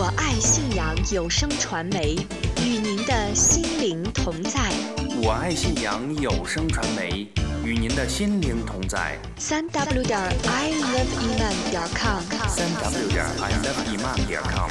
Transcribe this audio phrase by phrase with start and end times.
[0.00, 2.14] 我爱信阳有声传媒，
[2.62, 4.70] 与您的心灵同在。
[5.20, 7.26] 我爱信阳有声传媒，
[7.64, 9.18] 与您的心灵同在。
[9.38, 14.70] 三 w 点 i love iman 点 com，三 w 点 i love iman 点 com。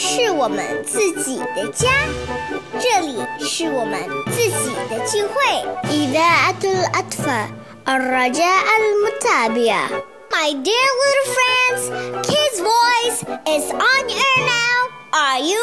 [0.00, 1.88] 是我们自己的家，
[2.80, 5.34] 这里是我们自己的聚会。
[5.90, 7.48] إذاعة الأطفال
[7.88, 9.88] الرجاء المتابعة
[10.30, 11.82] My dear little friends,
[12.28, 14.78] Kids Voice is on air now.
[15.12, 15.60] Are you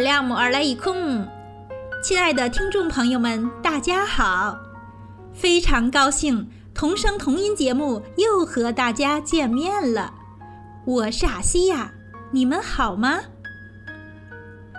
[0.00, 1.28] 艾斯拉姆尔莱伊空，
[2.02, 4.58] 亲爱的听众朋友们，大家好！
[5.34, 10.14] 非常高兴童声童音节目又和大家见面了。
[10.86, 11.92] 我是阿西亚，
[12.30, 13.18] 你们好吗？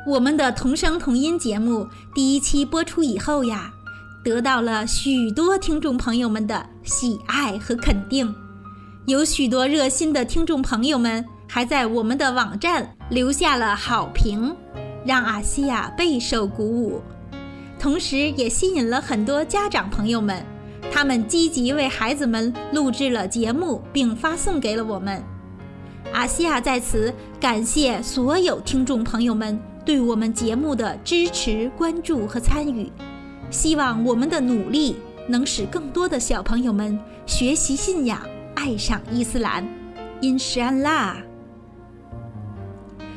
[0.08, 3.72] 我们的童声童音节目第一期播出以后呀，
[4.26, 8.34] 得到了许多听众朋友们的喜爱和肯定，
[9.06, 14.56] 有许多热心的听众朋友们还在我们的网站留下了好评，
[15.06, 17.02] 让阿西亚备受鼓舞。
[17.80, 20.46] 同时，也吸引了很多家长朋友们，
[20.92, 25.24] 他们积极为孩子们录制了节目，并发送给了我们。
[26.14, 32.92] 阿西亚在此感谢所有听众朋友们对我们节目的支持、关注和参与。
[33.50, 38.22] 希望我们的努力能使更多的小朋友们学习信仰，
[38.56, 39.68] 爱上伊斯兰。
[40.20, 41.18] 因什安拉。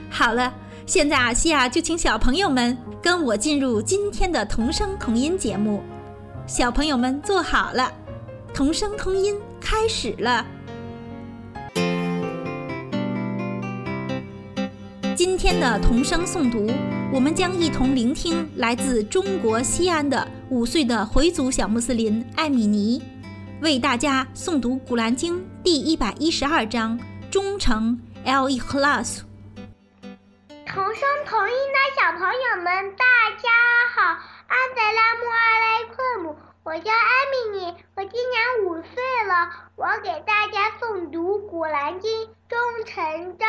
[0.08, 0.54] 好了，
[0.86, 5.82] 现在阿西亚就请小朋友们跟我进入今天的童声童音节目。
[6.46, 7.90] 小朋友们坐好了，
[8.52, 10.44] 童声童音开始了。
[15.16, 16.70] 今天的童声诵读，
[17.10, 23.02] 我们将一同聆听来自中国西安的五岁的回族小穆斯林艾米尼，
[23.62, 29.20] 为大家诵读《古兰经》第一百一十二章“忠诚 ”（El Ikhlas）。
[30.63, 33.05] 童声童音的小朋友们，大
[33.37, 33.49] 家
[33.95, 34.01] 好，
[34.47, 43.47] 安德拉穆阿莱克姆，我叫艾米尼，我今年五岁了，我给大家诵读《古兰经》忠诚章。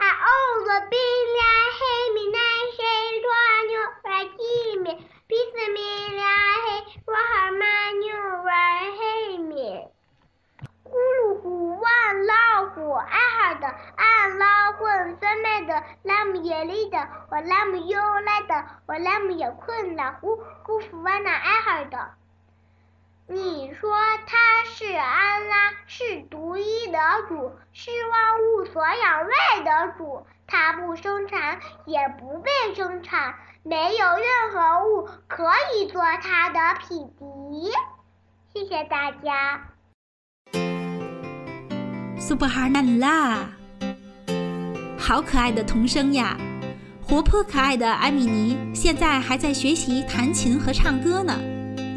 [0.00, 1.78] أعوذ بالله
[2.16, 4.93] من الشيطان الرجيم
[16.65, 22.09] 拉姆耶利的，我拉姆优来的，我拉姆也困了呼，姑父万那爱哈的。
[23.27, 23.91] 你说
[24.27, 30.25] 他是安拉，是独一的主，是万物所养喂的主。
[30.47, 35.43] 他不生产，也不被生产，没有任何物可
[35.73, 37.71] 以做他的匹敌。
[38.53, 39.61] 谢谢大家。
[42.19, 43.49] 苏布哈难啦，
[44.99, 46.37] 好可爱的童声呀！
[47.07, 51.39] 活泼可爱的艾米尼现在还在学习弹琴和唱歌呢。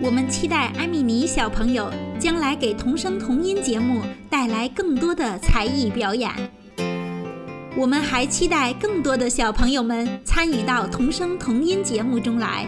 [0.03, 6.31] 我们期待艾米尼小朋友将来给童声童音节目带来更多的才艺表演。
[7.75, 12.67] 我们还期待更多的小朋友们参与到童声童音节目中来，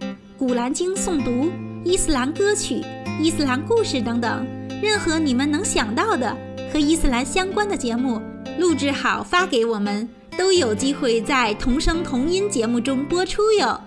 [0.38, 1.52] 《古兰经》诵读、
[1.84, 2.82] 伊斯兰歌曲、
[3.20, 4.46] 伊斯兰故事等等，
[4.82, 6.34] 任何你们能想到的
[6.72, 8.22] 和伊斯兰相关的节目，
[8.58, 13.80] 录制好发给我们，都有机会在童声童音节目中播出哟。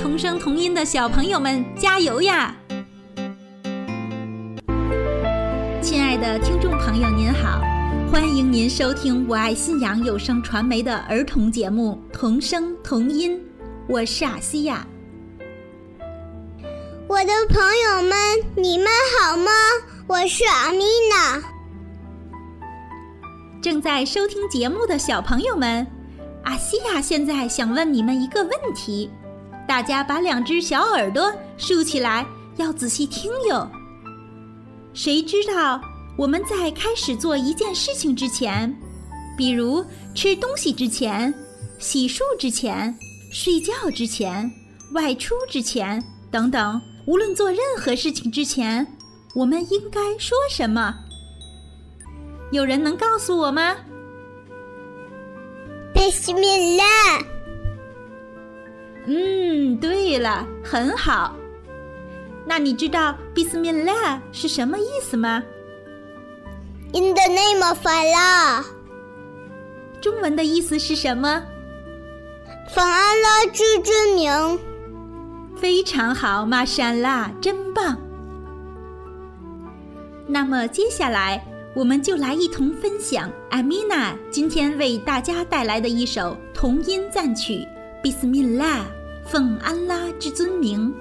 [0.00, 2.54] 童声童音的小朋友们，加油呀！
[5.82, 7.60] 亲爱的听众朋友，您好，
[8.10, 13.36] 欢迎您收听我爱信仰有声传媒的儿童节目《童声童音》，
[13.88, 14.86] 我是阿西亚。
[17.08, 18.16] 我的朋友们，
[18.56, 18.86] 你们
[19.20, 19.50] 好吗？
[20.06, 21.53] 我是阿米娜。
[23.64, 25.86] 正在收听节目的小朋友们，
[26.42, 29.08] 阿西亚现在想问你们一个问题，
[29.66, 32.26] 大家把两只小耳朵竖起来，
[32.58, 33.66] 要仔细听哟。
[34.92, 35.80] 谁知道
[36.18, 38.70] 我们在开始做一件事情之前，
[39.34, 39.82] 比如
[40.14, 41.32] 吃东西之前、
[41.78, 42.94] 洗漱之前、
[43.32, 44.52] 睡觉之前、
[44.92, 48.86] 外出之前等等，无论做任何事情之前，
[49.34, 50.94] 我们应该说什么？
[52.54, 53.74] 有人能告诉我吗
[55.92, 57.24] ？Bismillah.
[59.06, 61.34] 嗯，对了，很好。
[62.46, 65.42] 那你知道 “Bismillah” 是什么意思吗
[66.92, 68.64] ？In the name of Allah.
[70.00, 71.42] 中文的意思是什么？
[72.68, 74.60] 奉安拉之之名，
[75.56, 77.98] 非常好，玛莎拉，真棒。
[80.28, 87.54] 那么接下来，我们就来一同分享艾米娜今天为大家带来的一首童音赞曲
[88.00, 88.86] 《比斯米拉》，
[89.28, 90.94] 奉安拉之尊名。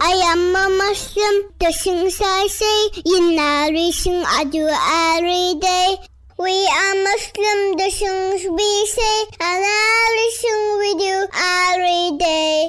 [0.00, 1.52] I am a Muslim.
[1.58, 5.96] The things I say in everything I do every day.
[6.36, 7.76] We are Muslim.
[7.78, 12.68] The things we say and everything we do every day.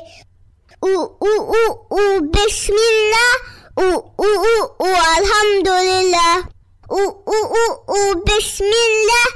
[0.85, 3.33] Ooh ooh ooh ooh, Bismillah.
[3.77, 4.44] Ooh ooh ooh ooh,
[8.25, 9.27] Bismillah.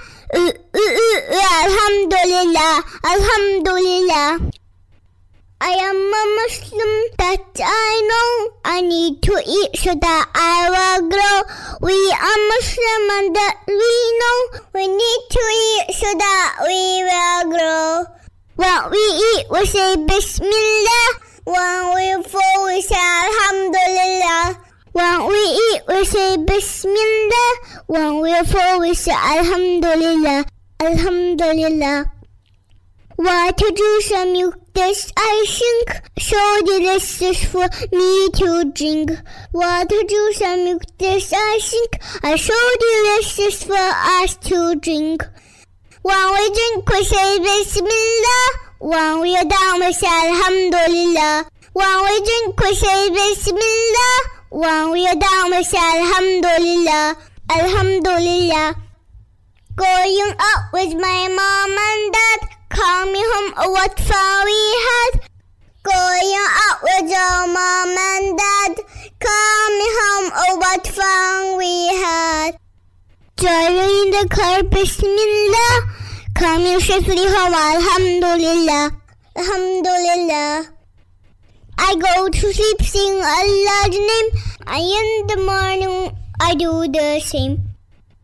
[1.61, 2.81] Alhamdulillah.
[3.05, 4.49] Alhamdulillah.
[5.61, 8.31] I am a Muslim that I know
[8.65, 11.43] I need to eat so that I will grow.
[11.81, 14.39] We are Muslim and that we know
[14.73, 18.05] we need to eat so that we will grow.
[18.55, 21.07] When we eat, we say Bismillah.
[21.45, 24.68] When we fall, we say Alhamdulillah.
[24.91, 27.53] When we eat, we say Bismillah.
[27.87, 30.45] When we fall, we say Alhamdulillah.
[30.79, 32.11] Alhamdulillah.
[33.17, 36.01] Water juice and milk, this I think.
[36.19, 39.11] So delicious for me to drink.
[39.51, 41.99] Water juice and milk, this I think.
[42.23, 45.23] Are so delicious for us to drink.
[46.01, 48.47] When we drink, we say Bismillah.
[48.79, 51.45] When we are down, we say Alhamdulillah.
[51.73, 54.38] When we drink, we say Bismillah.
[54.51, 57.15] Down, we say Alhamdulillah.
[57.51, 58.75] Alhamdulillah.
[59.75, 62.49] Going out with my mom and dad.
[62.69, 64.59] Coming home, what fun we
[64.89, 65.21] had.
[65.83, 66.33] Going
[66.65, 68.75] out with our mom and dad.
[69.19, 72.57] Coming home, what fun we had.
[73.37, 75.81] Driving in the car, Bismillah.
[76.33, 78.91] Coming safely home, Alhamdulillah.
[79.35, 80.78] Alhamdulillah.
[81.81, 84.29] I go to sleep, sing Allah's name.
[84.67, 87.69] And in the morning, I do the same.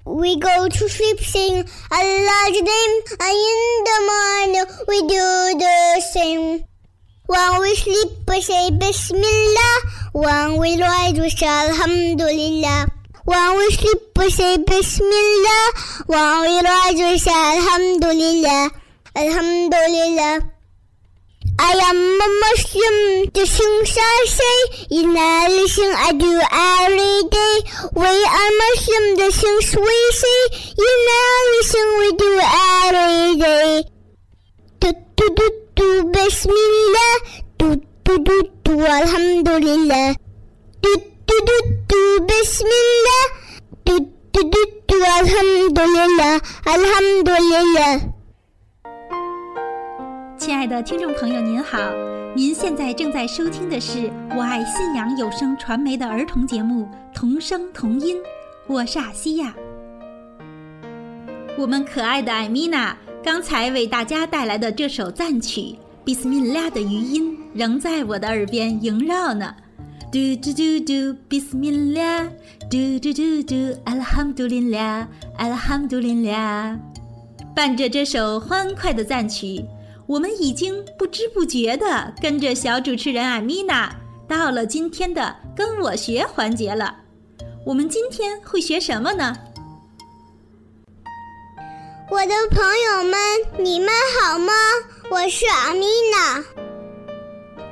[0.06, 2.94] We go to sleep, sing Allah's name,
[3.26, 5.26] and in the morning we do
[5.58, 6.64] the same.
[7.28, 9.76] When we sleep, we say Bismillah.
[10.14, 12.88] When we rise, we say Alhamdulillah.
[13.24, 15.64] When we sleep, we say Bismillah.
[16.06, 18.70] When we rise, we say Alhamdulillah.
[19.16, 20.55] Alhamdulillah.
[21.58, 23.32] I am a Muslim.
[23.34, 27.56] The things I say you in everything I do every day.
[27.96, 29.06] We are Muslim.
[29.22, 30.42] The things we say
[30.88, 32.32] in everything we do
[32.84, 33.84] every day.
[34.80, 37.16] Do do do do Bismillah.
[37.58, 40.25] Do do do do Alhamdulillah.
[50.86, 51.80] 听众朋友，您好！
[52.36, 58.16] 您现在正在收听的是我爱信仰有声传媒的儿童节目《童声童音》，
[58.68, 59.52] 我是阿西亚。
[61.58, 65.60] 我们可爱的艾米娜刚才为大家带来的这首赞曲
[66.04, 69.56] 《比斯米拉》的余音仍在我的耳边萦绕呢。
[70.12, 72.26] 嘟嘟嘟嘟，比斯米拉，
[72.70, 75.08] 嘟嘟嘟嘟，阿拉哈姆杜林拉，
[75.38, 76.78] 阿拉哈姆杜林拉。
[77.56, 79.66] 伴着这首欢快的赞曲。
[80.08, 83.96] 我们已经不知不觉地跟着小主持人艾米娜
[84.28, 86.98] 到了今天的“跟我学”环节了。
[87.66, 89.36] 我们今天会学什么呢？
[92.12, 93.18] 我的朋友们，
[93.58, 93.90] 你们
[94.22, 94.54] 好吗？
[95.10, 96.44] 我是阿米娜。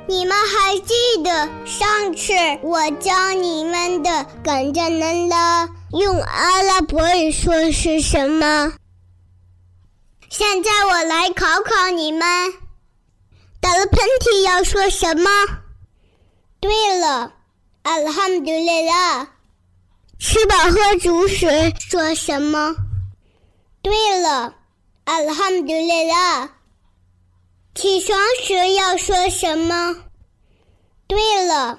[0.08, 8.74] 你们还记得上次我教你们的“跟着恁了”用阿拉伯语说是什么？
[10.36, 12.20] 现在我来考考你们，
[13.60, 15.30] 打了喷嚏要说什么？
[16.58, 17.32] 对了
[17.84, 19.28] ，Alhamdulillah。
[20.18, 21.46] 吃饱喝足时
[21.78, 22.74] 说什么？
[23.80, 24.56] 对了
[25.04, 26.48] ，Alhamdulillah。
[27.76, 30.02] 起床时要说什么？
[31.06, 31.78] 对了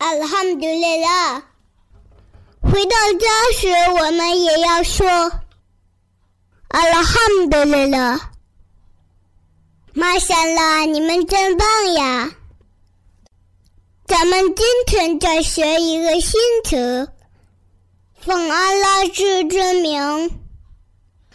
[0.00, 1.42] ，Alhamdulillah。
[2.62, 5.30] 回到家时我们也要说。
[6.72, 8.18] 阿拉汉德雷勒
[9.92, 12.30] 玛莎拉，你们真棒呀！
[14.06, 17.12] 咱们今天再学一个新词，
[18.18, 19.42] 奉阿拉之
[19.82, 20.40] 名，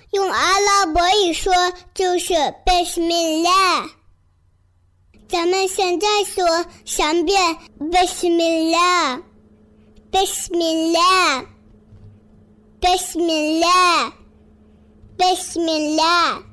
[0.10, 1.53] 用阿拉伯语说
[1.94, 2.34] 就是
[2.65, 3.88] basmi 拉。
[5.29, 9.22] 咱们现在说三遍 basmi 拉
[10.12, 11.46] ，basmi 拉
[12.82, 14.13] ，basmi 拉。
[15.17, 16.43] Bismillah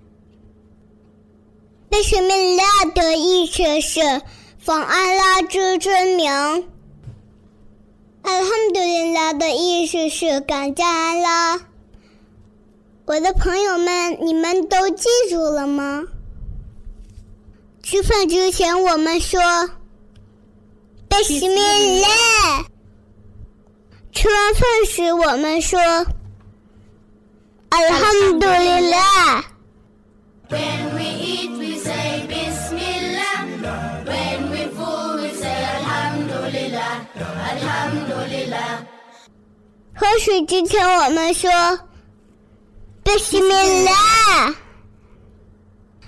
[2.94, 4.22] 的意思是
[4.58, 6.68] 奉安拉之尊名。
[8.22, 11.60] Alhamdulillah 的意思是感谢安拉。
[13.04, 16.04] 我的朋友们，你们都记住了吗？
[17.82, 19.40] 吃饭之前我们说
[21.10, 22.64] Bismillah，
[24.10, 25.78] 吃完饭时我们说
[27.74, 29.42] Alhamdulillah。
[30.48, 33.36] When we eat, we say Bismillah.
[34.06, 36.92] When we full, we say Alhamdulillah.
[37.50, 38.86] Alhamdulillah.
[39.96, 41.50] 喝水之前我们说
[43.02, 44.54] Bismillah。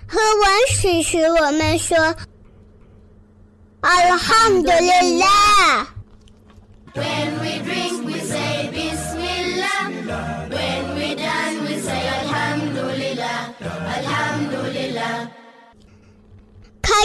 [0.08, 1.96] 喝完水时我们说
[3.80, 5.86] Alhamdulillah。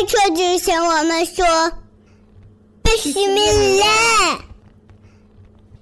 [0.01, 1.45] 开车之前我们说
[2.83, 4.41] Bismillah。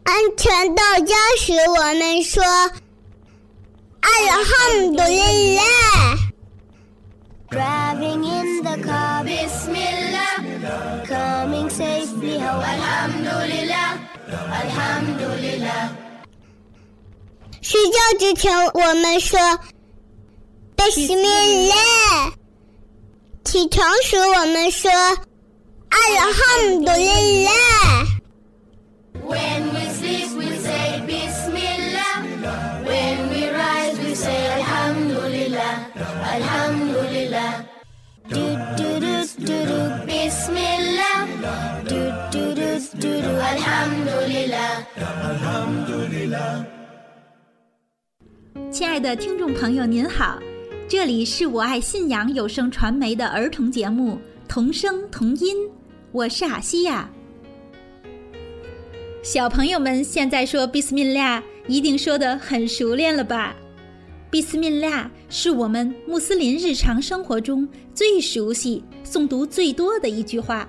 [0.03, 2.43] 安全到家时我们说
[4.01, 5.61] Alhamdulillah。
[7.49, 10.43] Driving in the car, Bismillah.
[11.07, 12.61] coming safely home.
[12.61, 13.99] Alhamdulillah.
[14.51, 15.95] Alhamdulillah.
[17.61, 19.39] 睡觉之前我们说
[20.75, 22.38] Bismillah。
[23.49, 24.91] 起床时我们说
[25.89, 27.49] Alhamdulillah。
[29.25, 32.21] When we sleep, we say Bismillah.
[32.85, 35.89] When we rise, we say Alhamdulillah.
[35.97, 37.65] Alhamdulillah.
[38.29, 39.79] Do do do do do.
[40.05, 41.25] Bismillah.
[41.87, 41.97] Do
[42.29, 43.33] do do do do.
[43.33, 44.85] Alhamdulillah.
[48.71, 50.37] 亲爱的听众朋友，您好，
[50.89, 54.13] 这里是我爱信仰有声传媒的儿童节目
[54.47, 55.55] 《童声童音》，
[56.11, 57.07] 我是阿西亚。
[59.21, 63.55] 小朋友们现在说 “Bismillah” 一定说得很熟练了吧
[64.31, 70.67] ？“Bismillah” 是我们穆斯林日常生活中最熟悉、诵读最多的一句话，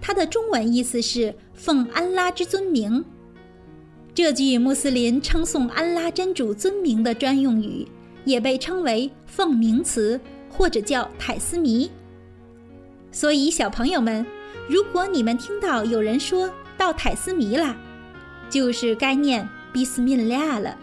[0.00, 3.04] 它的中文意思是“奉安拉之尊名”。
[4.14, 7.86] 这句穆斯林称颂安拉真主尊名的专用语，
[8.24, 11.90] 也被称为奉名词或者叫泰斯弥。
[13.10, 14.24] 所以，小朋友们，
[14.68, 17.76] 如果你们听到有人说到泰斯弥了，
[18.48, 20.76] 就是该念比斯密拉了。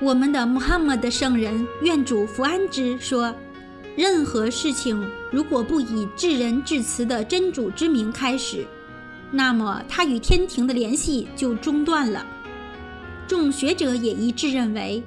[0.00, 3.34] 我们的穆罕默德圣人愿主福安之说
[3.94, 8.66] ：“任何事情如果不以至仁至慈的真主之名开始，
[9.30, 12.24] 那么他与天庭的联系就中断了。
[13.28, 15.02] 众学者也一致认为，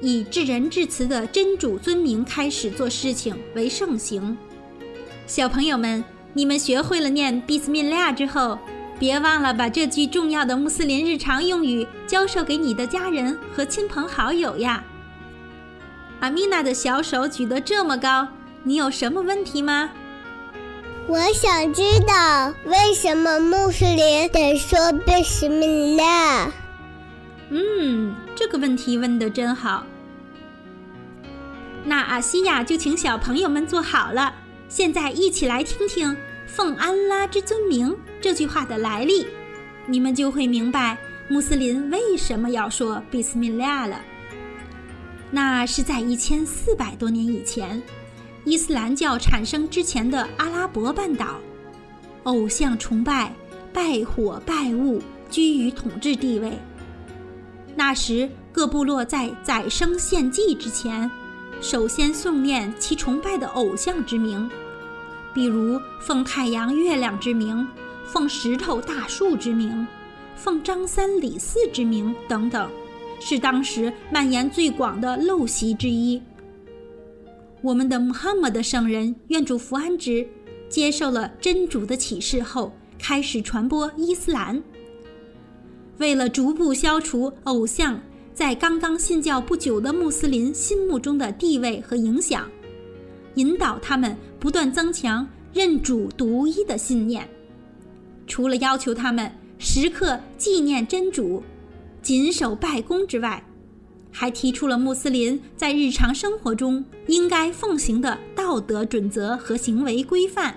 [0.00, 4.36] 以至仁至慈的真主尊名开始做事情为圣行。
[5.26, 8.58] 小朋友们，你们学会了念比斯密拉之后，
[8.98, 14.84] 别忘了把这句重要的穆斯林日常用语教授给你的家人和亲朋好友呀。
[16.20, 18.28] 阿米娜的小手举得这么高，
[18.62, 19.90] 你有什么问题吗？
[21.06, 26.50] 我想知道为什么穆斯林得说 Bismillah。
[27.50, 29.86] 嗯，这个问题问得真好。
[31.84, 34.34] 那阿西亚就请小朋友们坐好了，
[34.68, 36.16] 现在一起来听听
[36.48, 39.26] “奉安拉之尊名”这句话的来历，
[39.86, 40.96] 你们就会明白
[41.28, 44.00] 穆斯林为什么要说比斯密拉了。
[45.30, 47.82] 那是在一千四百多年以前，
[48.44, 51.38] 伊斯兰教产生之前的阿拉伯半岛，
[52.22, 53.34] 偶像崇拜、
[53.74, 56.58] 拜火拜物居于统治地位。
[57.76, 61.10] 那时，各部落在宰牲献祭之前，
[61.60, 64.48] 首先诵念其崇拜的偶像之名，
[65.34, 67.66] 比如奉太阳、月亮之名，
[68.04, 69.86] 奉石头、大树之名，
[70.36, 72.70] 奉张三李四之名等等，
[73.20, 76.22] 是当时蔓延最广的陋习之一。
[77.60, 80.24] 我们的穆罕默德圣人愿主福安之，
[80.68, 84.62] 接受了真主的启示后，开始传播伊斯兰。
[85.98, 88.00] 为了逐步消除偶像
[88.34, 92.48] 在刚刚信教不久的穆斯林心目中的地位和影响，
[93.36, 97.28] 引导他们不断增强认主独一的信念。
[98.26, 101.42] 除了要求他们时刻纪念真主，
[102.02, 103.44] 谨守拜功之外，
[104.10, 110.56] 还提出了穆斯林在日常生活中应该奉行的道德准则和行为规范，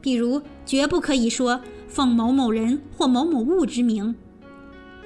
[0.00, 4.14] 比如绝不可以说奉某某人或某某物之名，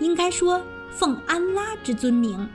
[0.03, 2.49] 应该说奉安拉之尊名。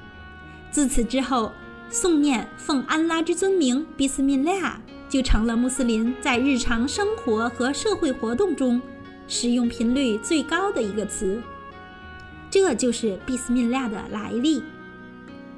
[0.70, 1.52] 自此之后，
[1.90, 8.82] 诵念奉安拉之尊名“比斯米拉”就成了穆斯林在日常生活和社会活动中
[9.28, 11.42] 使用频率最高的一个词。
[12.50, 14.62] 这就是“比斯米拉”的来历。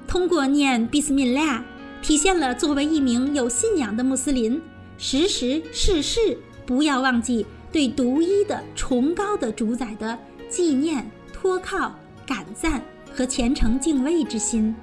[0.08, 1.64] 通过念“比斯米拉”，
[2.02, 4.62] 体现了作为一名有信仰的穆斯林，
[4.98, 10.18] 时时事事不要忘记对独一的、崇高的主宰的
[10.50, 11.10] 纪念、
[11.42, 11.96] 托靠、
[12.28, 12.82] 感赞
[13.16, 14.76] 和虔诚敬畏之心，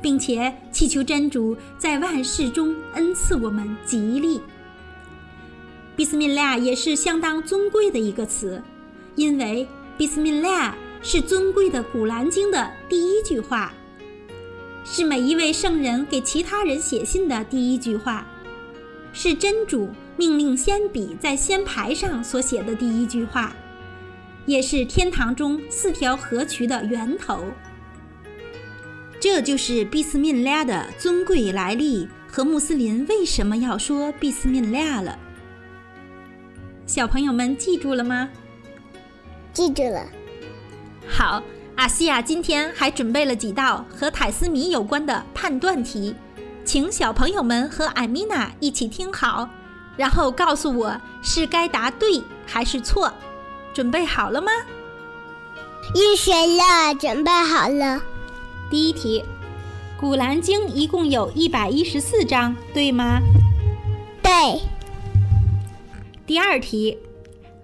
[0.00, 4.40] 并且祈求真主在万事中恩赐我们吉利。
[5.96, 8.62] 比斯米拉也是相当尊贵的一个词，
[9.16, 13.72] 因为比斯米拉是尊贵的《古兰经》的第一句话。
[14.84, 18.24] 是每一位圣人给其他人写信的第一句话，
[19.12, 23.52] 是真主命令先笔在先牌上所写的第一句话，
[24.48, 27.44] 也是天堂中四条河渠的源头。
[29.20, 35.18] 这就是俾斯密拉的尊贵来历和穆斯林为什么要说俾斯密拉了。
[36.86, 38.30] 小朋友们记住了吗？
[39.52, 40.06] 记住了。
[41.06, 41.42] 好。
[41.76, 46.12] 阿西亚今天还准备了几道和泰斯米有关的判断题，
[46.64, 49.48] 请小朋友们和艾米娜一起听好，
[49.96, 53.14] 然后告诉我是该答对还是错。
[53.78, 54.50] 准备好了吗？
[55.94, 58.02] 预选了，准备好了。
[58.68, 59.22] 第一题，
[60.00, 63.20] 《古兰经》一共有一百一十四章，对吗？
[64.20, 64.32] 对。
[66.26, 66.98] 第二题，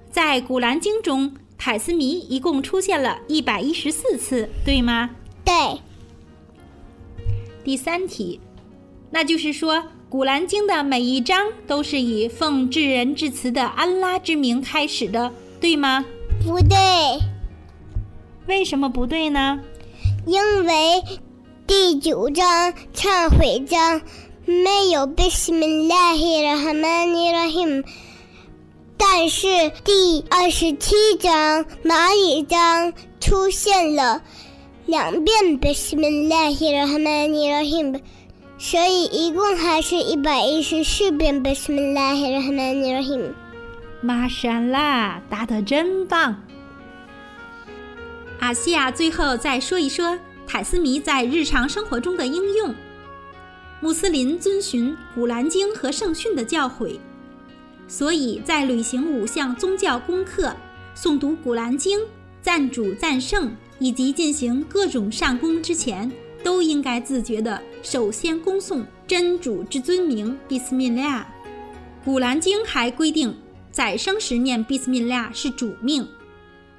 [0.09, 1.35] 在《古兰经》中。
[1.59, 5.11] 泰斯米一共出现了一百一十四次，对吗？
[5.45, 5.81] 对。
[7.65, 8.39] 第三题，
[9.11, 9.75] 那就是说，
[10.09, 16.05] 《古兰经》的每一章都是以奉至仁至慈的安拉之名开始的，对吗？
[16.45, 16.77] 不对。
[18.47, 19.61] 为什么不对呢？
[20.27, 21.03] 因为
[21.67, 24.03] 第九章忏悔章
[24.45, 27.85] 没有 Bismillahirrahmanirrahim。
[28.99, 34.23] 但是第二十七章蚂蚁章出现了
[34.87, 38.03] 两遍 Bismillahirrahmanirrahim，
[38.59, 43.33] 所以一共还是一百一十四遍 Bismillahirrahmanirrahim。
[44.05, 46.39] 玛莎拉，答得真棒！
[48.39, 52.75] 阿西亚最后再说一说泰斯米在日常生活中的应用。
[53.81, 56.99] 穆斯林遵循《古兰经》和圣训的教诲。
[57.89, 60.55] 所以在履行五项宗教功课、
[60.95, 61.99] 诵读古兰经、
[62.43, 66.13] 赞主赞圣以及进行各种善功之前，
[66.43, 71.27] 都应该自觉地首先恭诵真主之尊名“比斯密拉”。
[72.05, 73.35] 古兰经还规定，
[73.75, 76.07] 宰生时念“比斯密拉”是主命。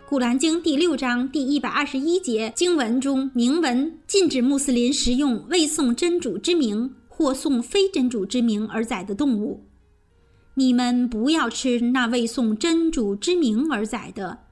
[0.07, 9.65] 古兰经第六章第一百二十一节经文中明文禁止穆斯林食用未诵真主之名或诵非真主之名而宰的动物。
[10.53, 14.45] 你们不要吃那未诵真主之名而宰的，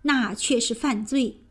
[0.00, 1.42] 那却是犯罪。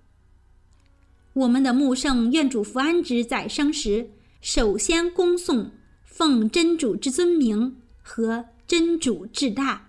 [1.33, 4.09] 我们的穆圣愿主福安之宰生时，
[4.41, 5.67] 首先恭诵
[6.03, 9.88] 奉真主之尊名和真主至大。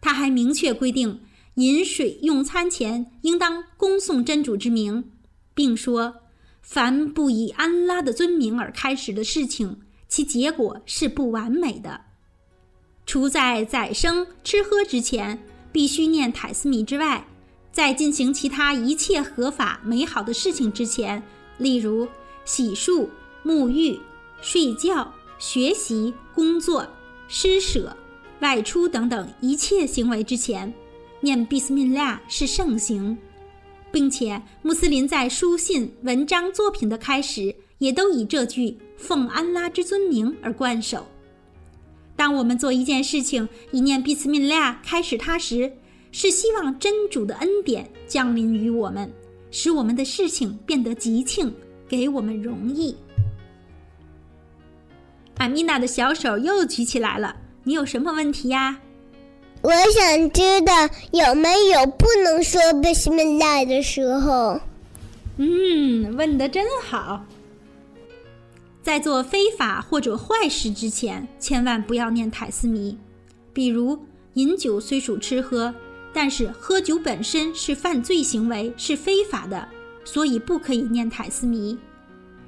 [0.00, 1.20] 他还明确规定，
[1.54, 5.10] 饮水用餐前应当恭送真主之名，
[5.54, 6.16] 并说，
[6.62, 12.02] 凡不以安拉的尊名而开始的事情，其结果是不完美的。
[13.06, 17.26] 除在宰牲吃喝之前必须念泰斯米之外，
[17.70, 21.22] 在进行其他一切合法美好的事情之前，
[21.58, 22.08] 例如
[22.44, 23.08] 洗漱、
[23.44, 23.98] 沐浴、
[24.40, 26.86] 睡觉、学习、工作、
[27.28, 27.96] 施舍、
[28.40, 30.72] 外出等等一切行为之前，
[31.20, 33.16] 念比斯密拉是圣行，
[33.90, 41.06] 并且穆斯林在书信、文章、作品的开始也都以这句奉安拉之尊名而冠首。
[42.14, 45.72] 当我们做一件事情，一念比斯密拉开始它时，
[46.12, 49.10] 是希望真主的恩典降临于我们，
[49.50, 51.52] 使我们的事情变得吉庆，
[51.86, 52.96] 给我们容易。
[55.36, 57.36] 阿米娜的小手又举起来了，
[57.66, 58.78] 你有什么问题呀？
[59.60, 64.60] 我想知道有没有不能说比斯密拉的时候。
[65.36, 67.26] 嗯，问的真好。
[68.84, 72.96] 在做非法或者坏事之前，千万不要念泰斯米。
[73.52, 73.98] 比如，
[74.34, 75.74] 饮酒虽属吃喝，
[76.12, 79.68] 但是喝酒本身是犯罪行为，是非法的，
[80.04, 81.76] 所以不可以念泰斯米。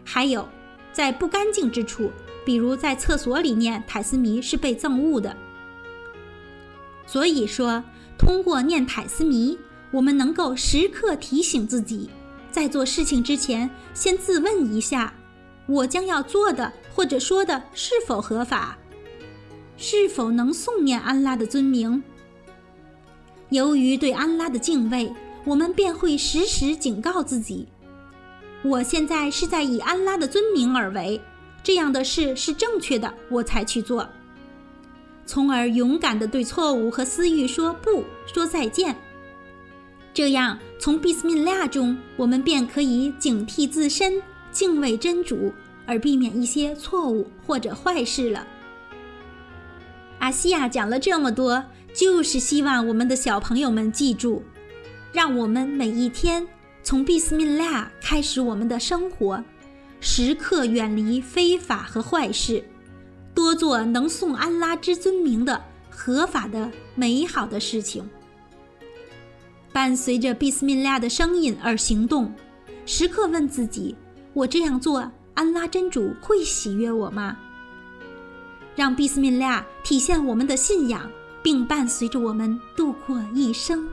[0.04, 0.48] 还有，
[0.92, 2.08] 在不干净之处，
[2.48, 5.36] 比如在厕所里念泰斯弥是被憎恶的。
[7.06, 7.84] 所以说，
[8.16, 9.58] 通过念泰斯弥，
[9.90, 12.08] 我们能够时刻提醒自己，
[12.50, 15.12] 在做事情之前，先自问一下：
[15.66, 18.78] 我将要做的或者说的是否合法，
[19.76, 22.02] 是否能诵念安拉的尊名。
[23.50, 25.12] 由于对安拉的敬畏，
[25.44, 27.68] 我们便会时时警告自己。
[28.62, 31.20] 我现在是在以安拉的尊名而为，
[31.68, 34.08] 这样的事是正确的，我才去做，
[35.26, 38.96] 从而勇敢地对错误和私欲说不，说再见。
[40.14, 44.14] 这样，从毕斯密亚中，我们便可以警惕自身，
[44.50, 45.52] 敬畏真主，
[45.84, 48.46] 而避免一些错误或者坏事了。
[50.20, 54.42] 阿西亚讲了这么多，就是希望我们的小朋友们记住，
[55.12, 56.48] 让我们每一天。
[56.82, 59.44] 从毕斯密拉开始，我们的生活
[60.00, 62.64] 时刻远离非法和坏事，
[63.34, 68.08] 多做能颂安拉之尊名的合法的美好的事情。
[69.72, 72.32] 伴随着毕斯密拉的声音而行动，
[72.86, 73.94] 时刻问自己：
[74.32, 77.36] 我这样做，安拉真主会喜悦我吗？
[78.74, 81.10] 让毕斯密拉体现我们的信仰，
[81.42, 83.88] 并伴随着我们度过一生。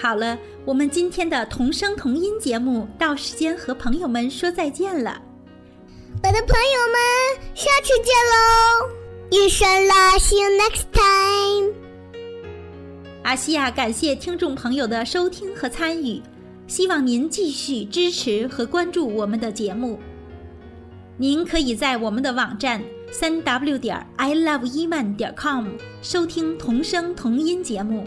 [0.00, 5.20] 好了，我们今天的同声同音节目到时间和朋友们说再见了。
[6.22, 8.90] 我的朋友们，下次见喽！
[9.30, 11.87] 一声啦，See you next time。
[13.28, 16.18] 阿西亚感谢听众朋友的收听和参与，
[16.66, 20.00] 希望您继续支持和关注我们的节目。
[21.18, 25.66] 您可以在我们的网站三 w 点 i love 伊曼点 com
[26.00, 28.06] 收听童声童音节目。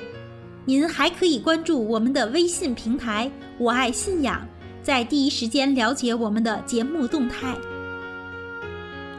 [0.65, 4.43] 您还可以关注我们的微信平台“我爱信仰”，
[4.81, 7.55] 在第一时间了解我们的节目动态。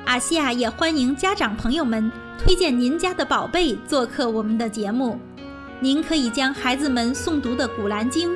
[0.04, 5.16] 阿西亚也欢迎家长朋友们推荐您家的宝贝做客我们的节目。
[5.82, 8.30] 您可以将孩子们诵读的《古兰经》、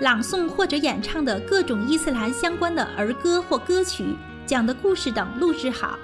[0.00, 5.98] 朗诵或者演唱的各种伊斯兰相关的儿歌或歌曲、讲的故事等录制好，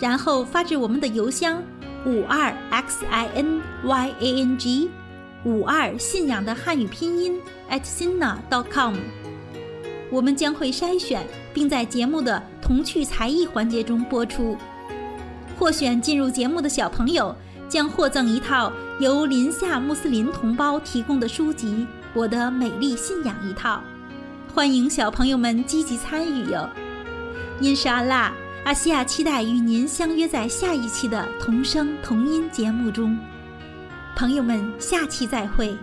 [0.00, 1.60] 然后发至我们的邮箱
[2.06, 4.88] 五二 x i n y a n g
[5.44, 8.94] 五二信仰的汉语拼音 at sina dot com。
[10.08, 14.56] 我们将会筛选，并在节目的童趣才艺环节中播出。
[15.58, 17.34] 获选进入节目的小朋友。
[17.68, 23.82] 将获赠一套由林夏穆斯林同胞提供的书籍《我的美丽信仰》一套，
[24.54, 26.66] 欢迎小朋友们积极参与哟！
[27.60, 28.32] 因沙阿拉，
[28.64, 33.18] 阿西亚期待与您相约在下一期的童声童音节目中，
[34.16, 35.76] 朋友们，下期再会！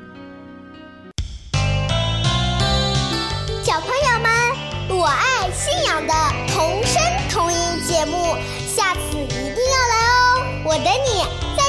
[3.63, 6.13] 小朋友们，我爱信仰的
[6.51, 8.35] 童声童音节目，
[8.67, 10.63] 下次一定要来哦！
[10.65, 11.45] 我等你。
[11.57, 11.64] 再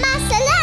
[0.00, 0.59] 见，马斯拉。